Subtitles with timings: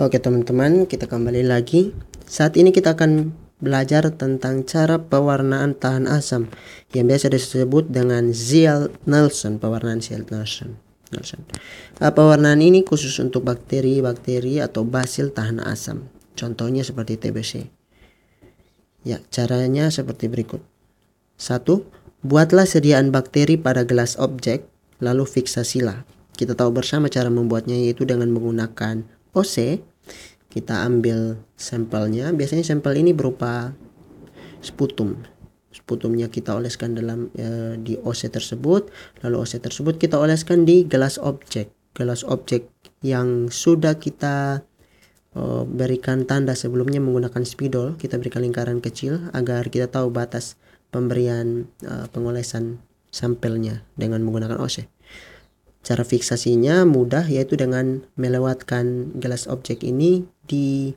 [0.00, 1.92] Oke teman-teman, kita kembali lagi.
[2.24, 3.28] Saat ini kita akan
[3.60, 6.48] belajar tentang cara pewarnaan tahan asam
[6.96, 10.80] yang biasa disebut dengan Ziel Nelson, pewarnaan Ziel Nelson.
[11.12, 11.44] Nelson.
[12.00, 16.08] Uh, pewarnaan ini khusus untuk bakteri-bakteri atau basil tahan asam.
[16.40, 17.68] Contohnya seperti TBC.
[19.04, 20.64] Ya, caranya seperti berikut.
[21.36, 21.84] Satu,
[22.24, 24.64] buatlah sediaan bakteri pada gelas objek,
[25.04, 26.08] lalu fiksasilah.
[26.32, 29.80] Kita tahu bersama cara membuatnya yaitu dengan menggunakan OC
[30.52, 32.28] kita ambil sampelnya.
[32.36, 33.72] Biasanya sampel ini berupa
[34.60, 35.24] sputum.
[35.72, 38.92] Sputumnya kita oleskan dalam e, di OC tersebut.
[39.24, 41.72] Lalu OC tersebut kita oleskan di gelas objek.
[41.96, 42.68] Gelas objek
[43.00, 44.60] yang sudah kita
[45.32, 47.96] e, berikan tanda sebelumnya menggunakan spidol.
[47.96, 50.60] Kita berikan lingkaran kecil agar kita tahu batas
[50.92, 54.88] pemberian e, pengolesan sampelnya dengan menggunakan OC
[55.82, 60.94] Cara fiksasinya mudah yaitu dengan melewatkan gelas objek ini di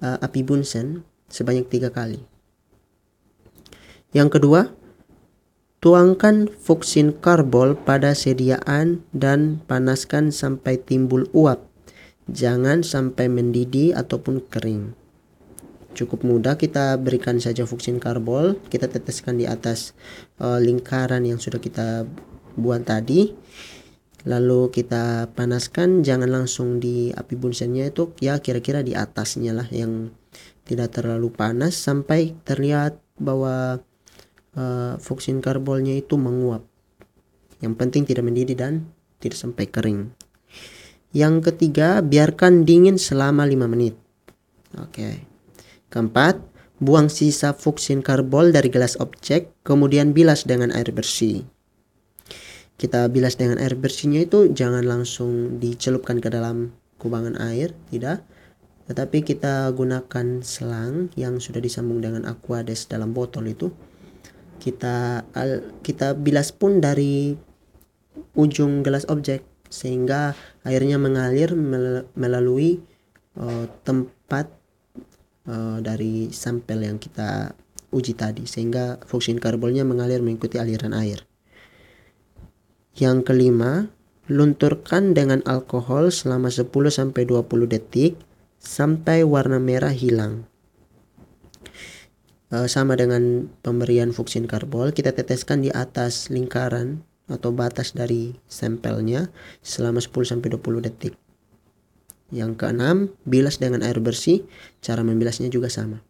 [0.00, 2.24] uh, api bunsen sebanyak tiga kali.
[4.16, 4.72] Yang kedua,
[5.84, 11.68] tuangkan fuksin karbol pada sediaan dan panaskan sampai timbul uap.
[12.26, 14.96] Jangan sampai mendidih ataupun kering.
[15.92, 19.92] Cukup mudah kita berikan saja fuksin karbol, kita teteskan di atas
[20.40, 22.08] uh, lingkaran yang sudah kita
[22.56, 23.36] buat tadi
[24.26, 30.10] lalu kita panaskan jangan langsung di api bunsennya itu ya kira-kira di atasnya lah yang
[30.66, 33.78] tidak terlalu panas sampai terlihat bahwa
[34.58, 36.66] uh, fuksin karbolnya itu menguap.
[37.62, 38.90] Yang penting tidak mendidih dan
[39.22, 40.10] tidak sampai kering.
[41.14, 43.94] Yang ketiga biarkan dingin selama 5 menit.
[44.76, 44.90] Oke.
[44.90, 45.16] Okay.
[45.86, 46.42] keempat
[46.82, 51.46] buang sisa fuksin karbol dari gelas objek kemudian bilas dengan air bersih
[52.76, 58.20] kita bilas dengan air bersihnya itu jangan langsung dicelupkan ke dalam kubangan air tidak.
[58.86, 63.72] Tetapi kita gunakan selang yang sudah disambung dengan aquades dalam botol itu.
[64.60, 65.24] Kita
[65.80, 67.34] kita bilas pun dari
[68.36, 69.42] ujung gelas objek
[69.72, 71.56] sehingga airnya mengalir
[72.14, 72.80] melalui
[73.40, 74.52] uh, tempat
[75.48, 77.56] uh, dari sampel yang kita
[77.90, 81.24] uji tadi sehingga fungsi karbonnya mengalir mengikuti aliran air
[82.96, 83.92] yang kelima,
[84.26, 87.12] lunturkan dengan alkohol selama 10-20
[87.68, 88.16] detik
[88.56, 90.48] sampai warna merah hilang.
[92.50, 99.30] E, sama dengan pemberian fuksin karbol, kita teteskan di atas lingkaran atau batas dari sampelnya
[99.60, 101.14] selama 10-20 detik.
[102.34, 104.42] Yang keenam, bilas dengan air bersih,
[104.82, 106.02] cara membilasnya juga sama.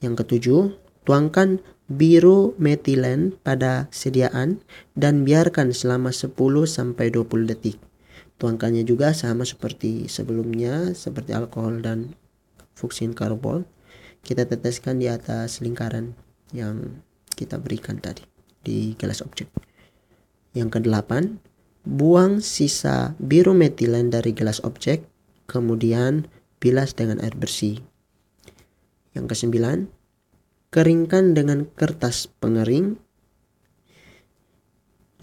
[0.00, 4.60] Yang ketujuh, tuangkan biru metilen pada sediaan
[4.92, 6.36] dan biarkan selama 10
[6.68, 7.80] sampai 20 detik.
[8.36, 12.12] Tuangkannya juga sama seperti sebelumnya, seperti alkohol dan
[12.76, 13.64] fuksin karbol.
[14.20, 16.12] Kita teteskan di atas lingkaran
[16.52, 17.00] yang
[17.32, 18.28] kita berikan tadi
[18.60, 19.48] di gelas objek.
[20.52, 21.40] Yang kedelapan,
[21.88, 25.08] buang sisa biru metilen dari gelas objek,
[25.48, 26.28] kemudian
[26.60, 27.80] bilas dengan air bersih.
[29.16, 29.97] Yang kesembilan,
[30.68, 33.00] keringkan dengan kertas pengering.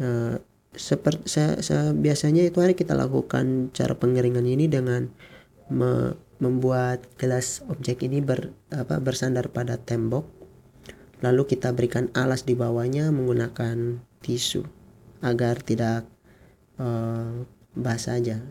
[0.00, 0.42] Uh,
[0.74, 5.06] seperti saya, saya biasanya itu hari kita lakukan cara pengeringan ini dengan
[5.70, 10.26] me, membuat gelas objek ini ber, apa, bersandar pada tembok.
[11.22, 14.66] Lalu kita berikan alas di bawahnya menggunakan tisu
[15.22, 16.04] agar tidak
[16.76, 18.42] uh, basah saja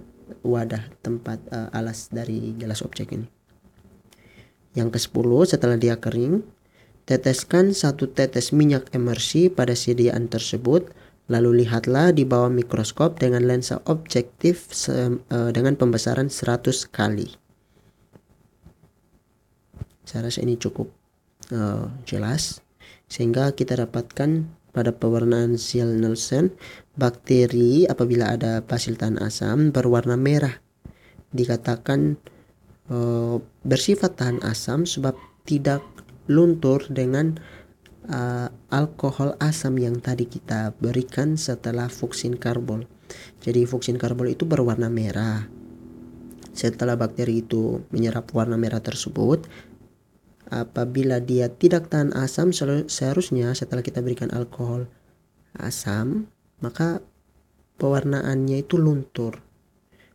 [0.42, 3.28] wadah tempat uh, alas dari gelas objek ini.
[4.74, 6.42] Yang ke 10 setelah dia kering
[7.04, 10.88] Teteskan satu tetes minyak emersi pada sediaan tersebut,
[11.28, 15.20] lalu lihatlah di bawah mikroskop dengan lensa objektif uh,
[15.52, 17.28] dengan pembesaran 100 kali.
[20.04, 20.92] Saya rasa ini cukup
[21.52, 22.64] uh, jelas
[23.08, 26.56] sehingga kita dapatkan pada pewarnaan Ziel Nielsen
[26.98, 30.60] bakteri apabila ada basil tahan asam berwarna merah
[31.30, 32.18] dikatakan
[32.90, 35.14] uh, bersifat tahan asam sebab
[35.46, 35.86] tidak
[36.28, 37.40] luntur dengan
[38.08, 42.88] uh, alkohol asam yang tadi kita berikan setelah fuksin karbol.
[43.44, 45.48] Jadi fuksin karbol itu berwarna merah.
[46.54, 49.50] Setelah bakteri itu menyerap warna merah tersebut,
[50.54, 52.54] apabila dia tidak tahan asam
[52.86, 54.86] seharusnya setelah kita berikan alkohol
[55.58, 56.30] asam,
[56.62, 57.02] maka
[57.82, 59.42] pewarnaannya itu luntur.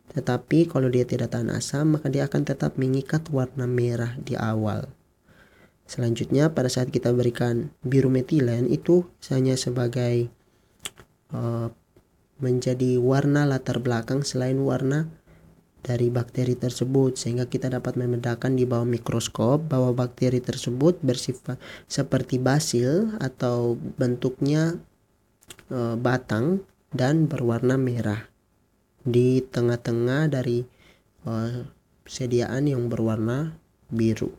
[0.09, 4.98] Tetapi kalau dia tidak tahan asam, maka dia akan tetap mengikat warna merah di awal.
[5.89, 10.29] Selanjutnya pada saat kita berikan biru metilen itu hanya sebagai
[11.33, 11.73] uh,
[12.37, 15.09] menjadi warna latar belakang selain warna
[15.79, 21.55] dari bakteri tersebut sehingga kita dapat membedakan di bawah mikroskop bahwa bakteri tersebut bersifat
[21.87, 24.75] seperti basil atau bentuknya
[25.71, 28.27] e, batang dan berwarna merah
[29.07, 30.67] di tengah-tengah dari
[31.23, 31.31] e,
[32.03, 33.55] sediaan yang berwarna
[33.87, 34.35] biru.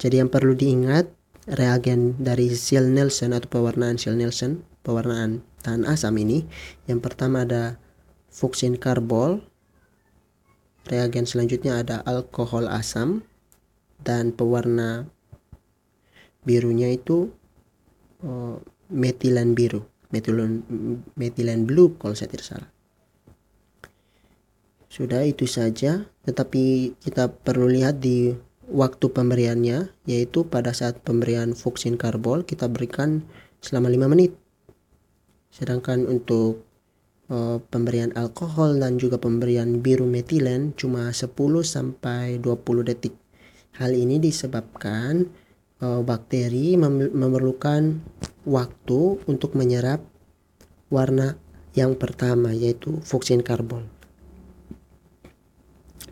[0.00, 1.12] Jadi yang perlu diingat
[1.44, 6.48] reagen dari sel Nelson atau pewarnaan sel Nelson, pewarnaan tahan asam ini,
[6.88, 7.76] yang pertama ada
[8.32, 9.44] fuksin karbol
[10.88, 13.22] reagen selanjutnya ada alkohol asam
[14.00, 15.04] dan pewarna
[16.48, 17.28] birunya itu
[18.24, 18.56] uh,
[18.88, 20.66] metilen biru metilen
[21.14, 22.70] metilen blue kalau saya tidak salah.
[24.90, 28.34] Sudah itu saja tetapi kita perlu lihat di
[28.70, 33.26] waktu pemberiannya yaitu pada saat pemberian fuksin karbol kita berikan
[33.60, 34.32] selama 5 menit
[35.50, 36.70] sedangkan untuk
[37.30, 41.30] uh, pemberian alkohol dan juga pemberian biru metilen cuma 10
[41.62, 43.14] sampai 20 detik.
[43.78, 45.30] Hal ini disebabkan
[45.80, 48.02] uh, bakteri mem memerlukan
[48.44, 50.02] waktu untuk menyerap
[50.90, 51.38] warna
[51.74, 53.86] yang pertama yaitu fuksin karbon.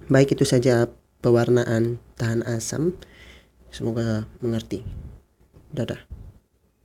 [0.09, 0.89] Baik itu saja
[1.21, 2.99] pewarnaan tahan asam.
[3.71, 4.83] Semoga mengerti.
[5.71, 6.08] Dadah.